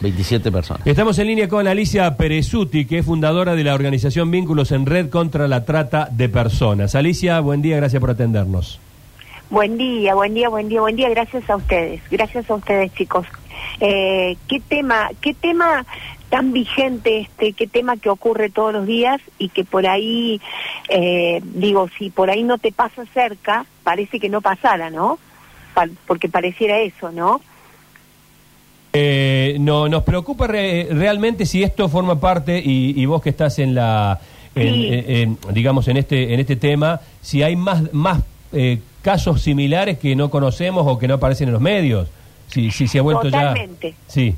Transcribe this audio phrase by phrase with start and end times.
[0.00, 0.86] 27 personas.
[0.86, 5.10] Estamos en línea con Alicia Perezuti, que es fundadora de la organización Vínculos en Red
[5.10, 6.94] contra la Trata de Personas.
[6.94, 8.78] Alicia, buen día, gracias por atendernos.
[9.50, 11.08] Buen día, buen día, buen día, buen día.
[11.08, 13.26] Gracias a ustedes, gracias a ustedes, chicos.
[13.80, 15.84] Eh, qué tema, qué tema
[16.28, 20.40] tan vigente este, qué tema que ocurre todos los días y que por ahí,
[20.90, 25.18] eh, digo, si por ahí no te pasa cerca, parece que no pasara, ¿no?
[25.72, 27.40] Pa- porque pareciera eso, ¿no?
[29.00, 33.58] Eh, no, nos preocupa re- realmente si esto forma parte, y, y vos que estás
[33.60, 34.18] en la,
[34.56, 34.86] en- Sí.
[34.90, 38.22] en- en, digamos, en este, en este tema, si hay más, más
[38.52, 42.08] eh, casos similares que no conocemos o que no aparecen en los medios.
[42.48, 43.90] Si, si se ha vuelto Totalmente.
[43.90, 43.96] ya...
[44.08, 44.34] Sí.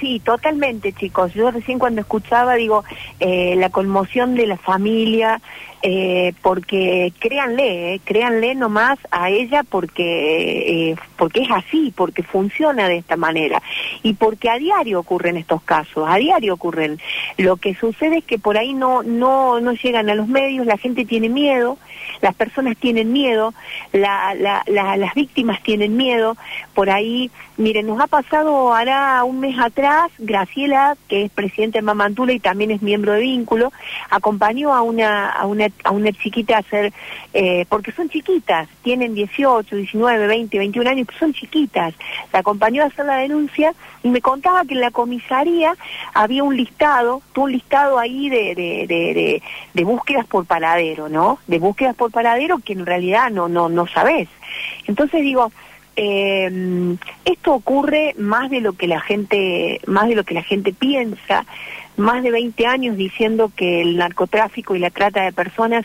[0.00, 1.34] Sí, totalmente, chicos.
[1.34, 2.84] Yo recién cuando escuchaba, digo,
[3.20, 5.42] eh, la conmoción de la familia,
[5.82, 12.88] eh, porque créanle, eh, créanle nomás a ella porque, eh, porque es así, porque funciona
[12.88, 13.62] de esta manera
[14.02, 16.98] y porque a diario ocurren estos casos, a diario ocurren.
[17.36, 20.76] Lo que sucede es que por ahí no, no, no llegan a los medios, la
[20.78, 21.78] gente tiene miedo,
[22.22, 23.52] las personas tienen miedo,
[23.92, 24.34] la-
[24.66, 26.36] las víctimas tienen miedo,
[26.74, 31.82] por ahí, miren, nos ha pasado hará un mes atrás, Graciela, que es presidenta de
[31.82, 33.72] Mamantula y también es miembro de Vínculo,
[34.10, 36.92] acompañó a una, a una, a una chiquita a hacer,
[37.32, 41.94] eh, porque son chiquitas, tienen 18, 19, 20, 21 años, son chiquitas,
[42.32, 45.74] la acompañó a hacer la denuncia y me contaba que en la comisaría
[46.14, 49.42] había un listado, un listado ahí de, de, de,
[49.74, 51.38] de, búsquedas por paradero, ¿no?
[51.46, 54.28] De búsquedas por paradero que en realidad no, no, no sabés.
[54.86, 55.50] Entonces digo,
[55.96, 60.72] eh, esto ocurre más de lo que la gente, más de lo que la gente
[60.72, 61.44] piensa,
[61.96, 65.84] más de 20 años diciendo que el narcotráfico y la trata de personas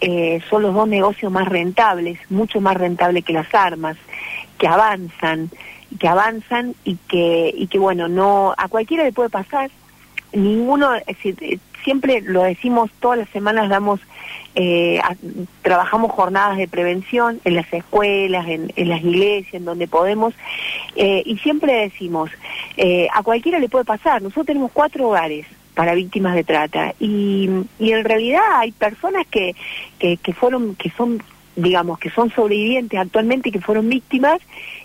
[0.00, 3.96] eh, son los dos negocios más rentables, mucho más rentables que las armas,
[4.58, 5.50] que avanzan,
[5.98, 9.70] que avanzan y que, y que bueno, no, a cualquiera le puede pasar,
[10.32, 10.90] ninguno,
[11.84, 14.00] siempre lo decimos, todas las semanas damos,
[14.54, 15.00] eh,
[15.62, 20.34] trabajamos jornadas de prevención en las escuelas, en, en las iglesias, en donde podemos,
[20.96, 22.30] eh, y siempre decimos,
[22.76, 27.48] eh, a cualquiera le puede pasar, nosotros tenemos cuatro hogares para víctimas de trata y,
[27.78, 29.54] y en realidad hay personas que,
[29.98, 31.22] que, que fueron, que son
[31.58, 34.40] digamos, que son sobrevivientes actualmente que fueron víctimas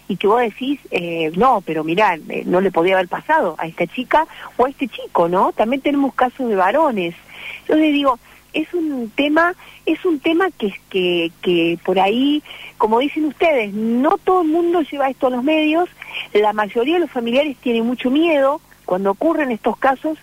[0.07, 3.67] y que vos decís, eh, no, pero mirá, eh, no le podía haber pasado a
[3.67, 4.25] esta chica
[4.57, 5.53] o a este chico, ¿no?
[5.53, 7.13] También tenemos casos de varones.
[7.61, 8.17] Entonces digo,
[8.53, 9.53] es un tema,
[9.85, 12.41] es un tema que, que, que por ahí,
[12.79, 15.87] como dicen ustedes, no todo el mundo lleva esto a los medios,
[16.33, 20.17] la mayoría de los familiares tienen mucho miedo, cuando ocurren estos casos,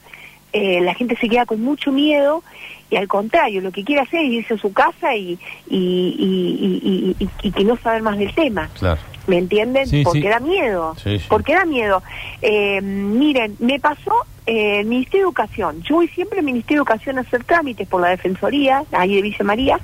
[0.52, 2.42] eh, la gente se queda con mucho miedo
[2.90, 5.38] y al contrario, lo que quiere hacer es irse a su casa y,
[5.68, 5.76] y,
[6.18, 8.68] y, y, y- y que no saber más del tema.
[8.78, 9.00] Claro.
[9.26, 9.86] ¿Me entienden?
[9.86, 10.26] Sí, porque sí.
[10.28, 10.96] da miedo.
[11.02, 11.24] Sí, sí.
[11.28, 12.02] Porque da miedo.
[12.42, 14.12] Eh, miren, me pasó
[14.46, 15.82] eh, el Ministerio de Educación.
[15.82, 19.22] Yo voy siempre al Ministerio de Educación a hacer trámites por la Defensoría, ahí de
[19.22, 19.78] Villa María,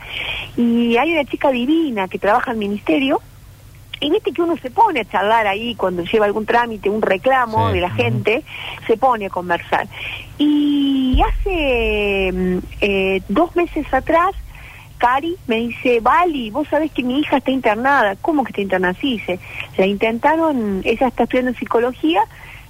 [0.57, 3.21] y hay una chica divina que trabaja en el Ministerio.
[4.01, 7.69] Y viste que uno se pone a charlar ahí cuando lleva algún trámite, un reclamo
[7.69, 7.75] Sí.
[7.75, 8.43] de la gente,
[8.87, 9.87] se pone a conversar.
[10.39, 14.33] Y hace mm, eh, dos meses atrás,
[14.99, 18.17] Cari me dice, Vali, vos sabés que mi hija está internada.
[18.21, 18.95] ¿Cómo que está internada?
[19.01, 19.39] Sí, dice,
[19.77, 22.23] la intentaron, ella está estudiando psicología,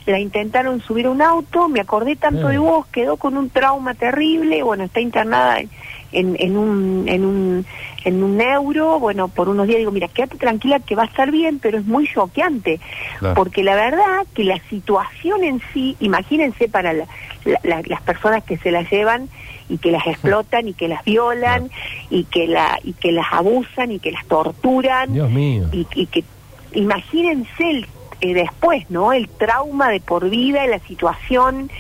[0.07, 3.95] la intentaron subir a un auto, me acordé tanto de vos, quedó con un trauma
[3.95, 5.69] terrible, bueno, está internada en,
[6.13, 7.67] en, un, en, un,
[8.05, 11.31] en un neuro, bueno, por unos días digo, mira, quédate tranquila que va a estar
[11.31, 12.81] bien, pero es muy choqueante,
[13.19, 13.35] Claro.
[13.35, 17.07] porque la verdad que la situación en sí, imagínense para la-
[17.45, 19.29] la- la- las personas que se las llevan
[19.69, 21.71] y que las explotan y que las violan
[22.11, 25.69] y que la y que las abusan y que las torturan Dios mío.
[25.73, 26.23] y, y que
[26.73, 27.87] imagínense el
[28.23, 29.13] eh, después, ¿no?
[29.13, 31.71] El trauma de por vida, la situación,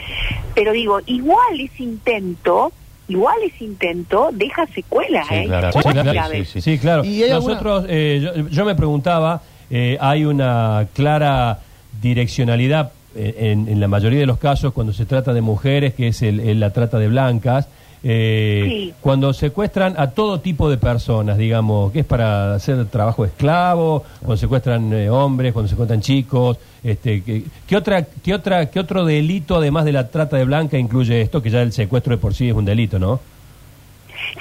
[0.54, 2.72] pero digo, igual ese intento,
[3.08, 5.44] igual ese intento deja secuelas, Sí, ¿eh?
[5.46, 5.70] claro.
[5.72, 7.04] Sí, claro, sí, Sí, claro.
[7.04, 11.58] ¿Y Nosotros, eh, yo, yo me preguntaba, eh, hay una clara
[12.02, 16.08] direccionalidad eh, en, en la mayoría de los casos cuando se trata de mujeres, que
[16.08, 17.68] es el- el- la trata de blancas,
[18.08, 18.94] eh, Sí.
[19.00, 24.36] cuando secuestran a todo tipo de personas, digamos, que es para hacer trabajo esclavo, cuando
[24.36, 27.22] secuestran eh, hombres, cuando secuestran chicos, este,
[27.66, 31.42] ¿qué, otra, qué, otra, ¿qué otro delito además de la trata de blanca incluye esto?
[31.42, 33.18] Que ya el secuestro de por sí es un delito, ¿no?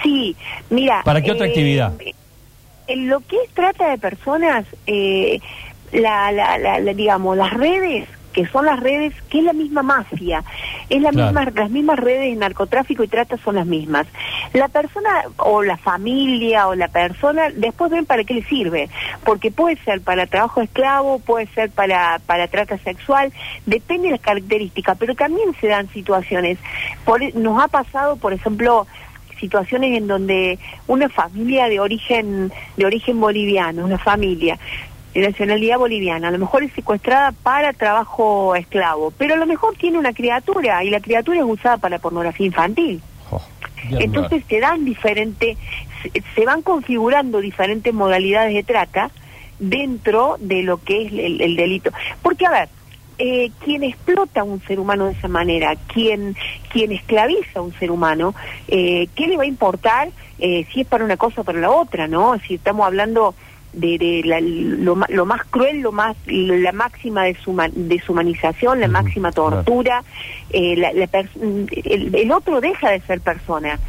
[0.03, 0.35] Sí,
[0.69, 1.01] mira.
[1.03, 1.93] ¿Para qué otra actividad?
[2.87, 5.39] En lo que es trata de personas, eh,
[5.91, 9.81] la, la, la- la- digamos, las redes que son las redes, que es la misma
[9.81, 10.43] mafia,
[10.89, 11.27] es la Claro.
[11.27, 14.05] misma, las mismas redes de narcotráfico y trata son las mismas.
[14.51, 18.89] La persona o la familia o la persona después ven para qué le sirve,
[19.23, 23.31] porque puede ser para trabajo esclavo, puede ser para, para trata sexual,
[23.65, 26.57] depende de las características, pero también se dan situaciones.
[27.05, 28.85] Por, e, nos ha pasado, por ejemplo,
[29.39, 34.57] situaciones en donde una familia de origen de origen boliviano, una familia
[35.15, 39.75] de nacionalidad boliviana, a lo mejor es secuestrada para trabajo esclavo, pero a lo mejor
[39.77, 43.01] tiene una criatura y la criatura es usada para pornografía infantil.
[43.31, 43.41] Oh,
[43.91, 45.57] Entonces se dan diferentes,
[46.03, 49.09] se, se van configurando diferentes modalidades de trata
[49.57, 51.91] dentro de lo que es el, el delito.
[52.21, 52.69] Porque, a ver,
[53.17, 56.35] eh, quien explota a un ser humano de esa manera, quien,
[56.69, 58.35] quien esclaviza a un ser humano,
[58.67, 60.09] eh, ¿qué le va a importar
[60.39, 62.37] eh, si es para una cosa o para la otra, no?
[62.45, 63.33] Si estamos hablando
[63.75, 68.93] de, de la- lo, lo más cruel, lo más la máxima deshuma- deshumanización, la Ujú,
[68.93, 69.57] máxima claro.
[69.63, 70.03] tortura,
[70.49, 73.79] eh, la- el, el otro deja de ser persona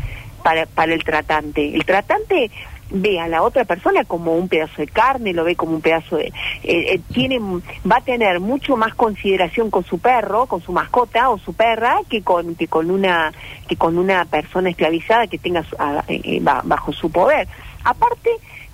[0.43, 1.75] para, para el tratante.
[1.75, 2.50] El tratante
[2.88, 6.19] ve a la otra persona como un pedazo de carne, lo ve como un pedazo
[6.19, 6.27] de...
[6.27, 11.31] eh, eh, tiene, va a tener mucho más consideración con su perro, con su mascota
[11.31, 13.33] o su perra, que con, que con, una,
[13.67, 16.05] que con una persona esclavizada que tenga su- a-
[16.43, 17.49] ba- bajo su poder.
[17.83, 18.31] Aparte,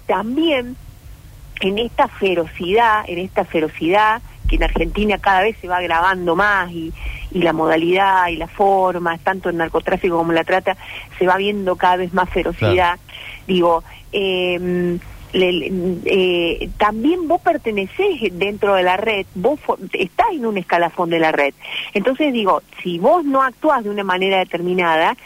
[0.06, 0.76] también
[1.62, 6.70] en esta ferocidad, en esta ferocidad que en Argentina cada vez se va agravando más
[6.70, 6.92] y,
[7.30, 10.76] y la modalidad y la forma, tanto el narcotráfico como la trata,
[11.18, 12.98] se va viendo cada vez más ferocidad.
[13.46, 13.82] Digo,
[14.12, 14.98] eh,
[15.32, 15.70] le- le-
[16.04, 19.58] eh, también vos pertenecés dentro de la red, vos
[19.92, 21.54] estás en un escalafón de la red.
[21.94, 25.16] Entonces digo, si vos no actuás de una manera determinada,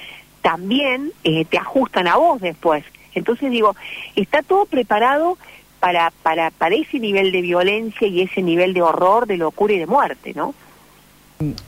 [0.43, 2.85] también eh, te ajustan a vos después.
[3.15, 3.75] Entonces digo,
[4.15, 5.39] está todo preparado
[5.87, 9.79] para, para, para ese nivel de violencia y ese nivel de horror, de locura y
[9.79, 10.53] de muerte, ¿no?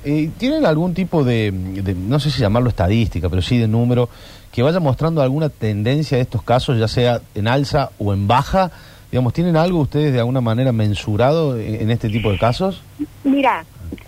[0.05, 4.09] Eh, ¿Tienen algún tipo de, de- no sé si llamarlo estadística, pero sí de número,
[4.51, 8.73] que vaya mostrando alguna tendencia de estos casos, ya sea en alza o en baja?
[9.13, 12.83] Digamos, ¿tienen algo ustedes de alguna manera mensurado en, en este tipo de casos?
[13.23, 13.65] Mira,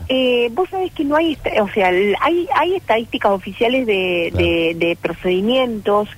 [0.09, 1.87] eh, vos sabés que no hay, o sea,
[2.21, 4.45] hay, hay estadísticas oficiales de, Claro.
[4.45, 6.09] de, de procedimientos,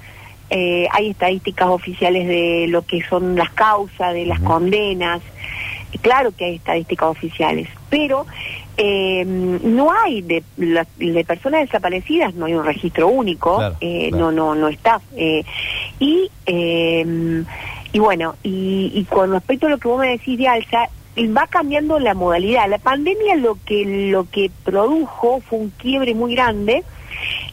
[0.54, 4.46] eh, hay estadísticas oficiales de lo que son las causas, de las Ujú.
[4.48, 5.22] condenas,
[5.92, 8.26] y claro que hay estadísticas oficiales, pero
[8.76, 14.08] eh, no hay de, la- de personas desaparecidas, no hay un registro único, Claro, eh,
[14.10, 14.30] claro.
[14.30, 15.00] no, no, no está.
[15.16, 15.42] eh,
[15.98, 17.44] y, eh,
[17.92, 20.88] y bueno, y, y con respecto a lo que vos me decís de alza,
[21.36, 22.68] va cambiando la modalidad.
[22.68, 26.84] La pandemia lo que lo que produjo fue un quiebre muy grande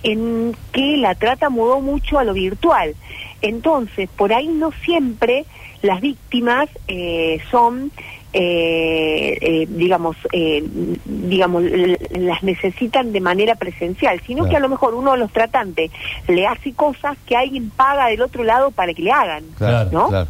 [0.04, 2.96] en que la trata mudó mucho a lo virtual.
[3.42, 5.46] Entonces, por ahí no siempre
[5.82, 7.92] las víctimas eh, son
[8.32, 10.64] eh, eh, digamos, eh,
[11.06, 11.64] digamos,
[12.12, 14.50] las necesitan de manera presencial, sino Claro.
[14.52, 15.90] que a lo mejor uno de los tratantes
[16.28, 19.44] le hace cosas que alguien paga del otro lado para que le hagan.
[19.58, 20.08] Claro, ¿no?
[20.10, 20.28] claro.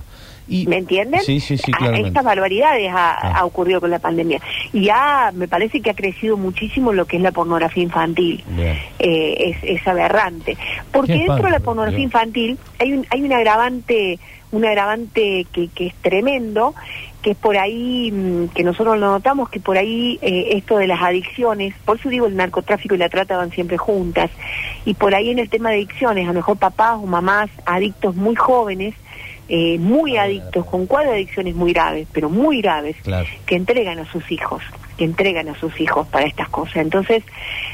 [0.49, 1.21] Y, ¿Me entienden?
[1.21, 1.71] Sí, sí, sí.
[1.93, 3.39] Estas barbaridades ha, Ah.
[3.39, 4.41] ha ocurrido con la pandemia.
[4.73, 8.43] Y ya me parece que ha crecido muchísimo lo que es la pornografía infantil.
[8.99, 10.57] Eh, es, es aberrante.
[10.91, 14.19] Porque dentro de la pornografía infantil hay un, hay un agravante,
[14.51, 16.73] un agravante que, que es tremendo,
[17.21, 20.87] que es por ahí, mm, que nosotros lo notamos, que por ahí eh, esto de
[20.87, 24.31] las adicciones, por eso digo el narcotráfico y la trata van siempre juntas,
[24.85, 28.15] y por ahí en el tema de adicciones, a lo mejor papás o mamás adictos
[28.15, 28.95] muy jóvenes,
[29.49, 33.27] eh, muy adictos, con cuadros de adicciones muy graves, pero muy graves, Claro.
[33.45, 34.61] que entregan a sus hijos,
[34.97, 36.77] que entregan a sus hijos para estas cosas.
[36.77, 37.23] Entonces,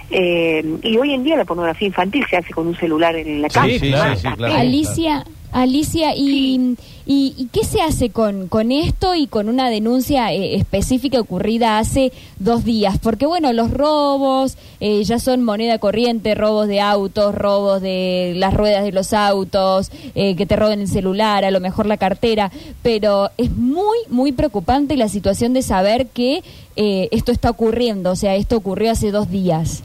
[0.10, 3.50] eh, y hoy en día la pornografía infantil se hace con un celular en la
[3.50, 3.67] Sí, casa.
[4.15, 4.55] sí, sí, claro.
[4.55, 10.55] Alicia, Alicia, y, y, qué se hace con, con esto y con una denuncia eh,
[10.55, 13.00] específica ocurrida hace dos días?
[13.00, 18.53] Porque bueno, los robos eh, ya son moneda corriente, robos de autos, robos de las
[18.53, 22.51] ruedas de los autos, eh, que te roben el celular, a lo mejor la cartera,
[22.83, 26.43] pero es muy, muy preocupante la situación de saber que
[26.75, 29.83] eh, esto está ocurriendo, o sea, esto ocurrió hace dos días.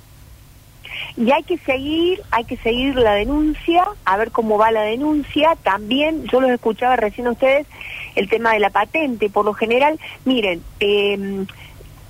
[1.16, 5.56] Y hay que seguir, hay que seguir la denuncia, a ver cómo va la denuncia.
[5.62, 7.66] También, yo los escuchaba recién a ustedes,
[8.14, 9.30] el tema de la patente.
[9.30, 11.44] Por lo general, miren, eh,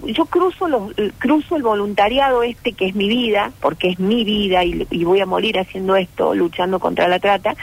[0.05, 4.65] yo cruzo, los, cruzo el voluntariado este que es mi vida, porque es mi vida
[4.65, 7.55] y voy a morir haciendo esto, luchando contra la trata,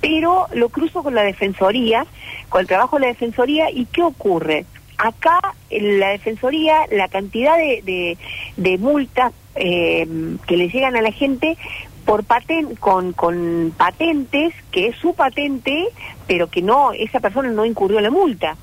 [0.00, 2.06] pero lo cruzo con la Defensoría,
[2.48, 4.66] con el trabajo de la Defensoría, ¿y qué ocurre?
[4.98, 8.16] Acá, en la Defensoría, la cantidad de,
[8.56, 10.06] de, multas eh,
[10.46, 11.56] que le llegan a la gente
[12.04, 15.88] por paten con, con patentes, que es su patente,
[16.26, 18.56] pero que no, esa persona no incurrió la multa.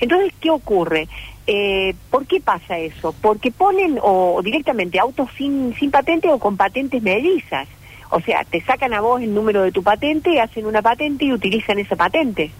[0.00, 1.08] Entonces, ¿qué ocurre?
[1.46, 3.14] Eh, ¿Por qué pasa eso?
[3.22, 7.68] Porque ponen o directamente autos sin, sin patente o con patentes medizas.
[8.10, 11.32] O sea, te sacan a vos el número de tu patente, hacen una patente y
[11.32, 12.50] utilizan esa patente.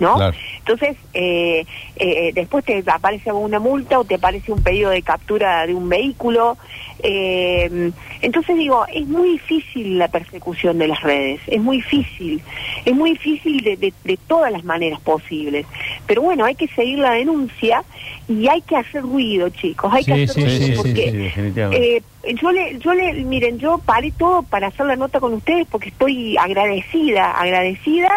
[0.00, 0.14] ¿No?
[0.16, 0.36] Claro.
[0.58, 1.64] Entonces, eh,
[1.96, 5.88] eh, después te aparece una multa o te aparece un pedido de captura de un
[5.88, 6.56] vehículo.
[7.02, 7.90] Eh,
[8.22, 12.40] entonces digo, es muy difícil la persecución de las redes, es muy difícil,
[12.84, 15.66] es muy difícil de, de- de todas las maneras posibles.
[16.06, 17.84] Pero bueno, hay que seguir la denuncia
[18.28, 21.16] y hay que hacer ruido, chicos, hay que hacer sí, ruido sí, sí, porque sí,
[21.18, 21.96] definitivamente.
[21.96, 25.66] eh, yo le, yo le, miren, yo paré todo para hacer la nota con ustedes
[25.70, 28.10] porque estoy agradecida, agradecida.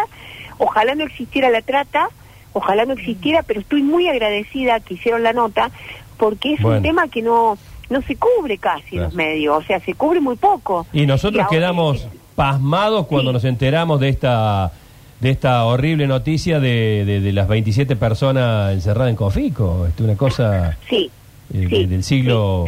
[0.58, 2.08] Ojalá no existiera la trata,
[2.52, 5.70] ojalá no existiera, pero estoy muy agradecida que hicieron la nota
[6.16, 6.78] porque es Bueno.
[6.78, 7.56] un tema que no
[7.90, 10.86] no se cubre casi en los medios, o sea, se cubre muy poco.
[10.92, 13.34] Y nosotros quedamos pasmados cuando Sí.
[13.34, 14.72] nos enteramos de esta
[15.20, 19.86] de esta horrible noticia de, de- de las 27 personas encerradas en Cofico.
[19.88, 21.10] Esto es una cosa Sí,
[21.54, 22.66] eh, sí, del siglo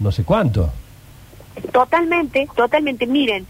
[0.00, 0.70] no sé cuánto.
[1.72, 3.06] Totalmente, totalmente.
[3.06, 3.46] Miren,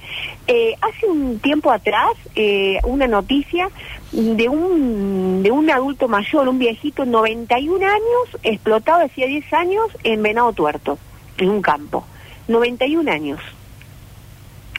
[0.47, 3.69] eh, hace un tiempo atrás, eh, una noticia
[4.13, 10.23] de un, de un adulto mayor, un viejito, 91 años, explotado hacía 10 años en
[10.23, 10.99] Venado Tuerto,
[11.39, 12.05] en un campo.
[12.49, 13.41] 91 años.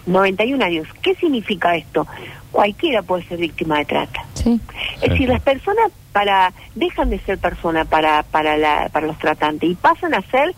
[0.05, 0.87] 91 años.
[1.01, 2.07] ¿Qué significa esto?
[2.51, 4.25] Cualquiera puede ser víctima de trata.
[4.33, 4.59] Sí.
[4.95, 5.09] Es Sí.
[5.09, 9.75] decir, las personas para dejan de ser personas para para la, para los tratantes y
[9.75, 10.55] pasan a ser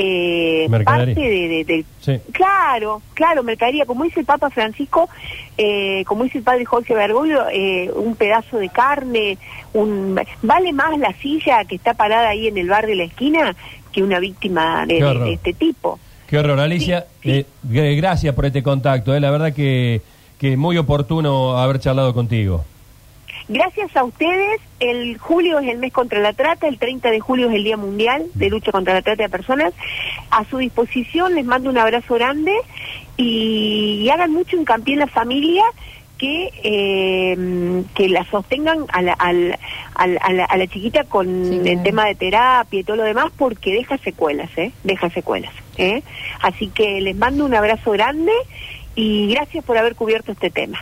[0.00, 2.18] eh, parte de, de- de- Sí.
[2.32, 5.08] claro, claro, mercadería, como dice el Papa Francisco,
[5.58, 9.36] eh, como dice el padre Jorge Bergoglio, eh, un pedazo de carne,
[9.74, 13.54] un vale más la silla que está parada ahí en el bar de la esquina
[13.92, 15.98] que una víctima de, este tipo.
[16.28, 17.06] Qué horror, Alicia.
[17.22, 17.38] Sí, sí.
[17.40, 19.14] eh, g- gracias por este contacto.
[19.14, 20.00] eh, La verdad que,
[20.38, 22.64] que muy oportuno haber charlado contigo.
[23.48, 27.48] Gracias a ustedes, el julio es el mes contra la trata, el 30 de julio
[27.48, 29.72] es el Día Mundial de Lucha contra la Trata de Personas.
[30.30, 32.52] A su disposición, les mando un abrazo grande
[33.16, 35.64] y, y hagan mucho hincapié en la familia
[36.18, 39.56] que eh, que la sostengan a la, al-
[39.94, 43.04] al- a la, a la chiquita con Sí, el tema de terapia y todo lo
[43.04, 44.72] demás porque deja secuelas, ¿eh?
[44.84, 46.02] Deja secuelas, ¿eh?
[46.42, 48.32] Así que les mando un abrazo grande
[48.96, 50.76] y gracias por haber cubierto este tema.